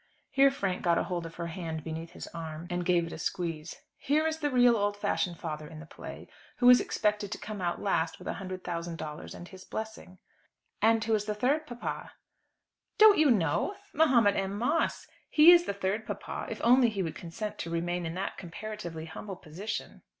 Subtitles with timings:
[0.31, 3.19] Here Frank got a hold of her hand beneath his arm, and gave it a
[3.19, 3.83] squeeze.
[3.97, 6.27] "He is the real old fashioned father in the play,
[6.57, 9.63] who is expected to come out at last with a hundred thousand dollars and his
[9.63, 10.17] blessing."
[10.81, 12.13] "And who is the third papa?"
[12.97, 13.75] "Don't you know?
[13.93, 14.57] Mahomet M.
[14.57, 15.05] Moss.
[15.29, 19.05] He is the third papa if only he would consent to remain in that comparatively
[19.05, 20.01] humble position."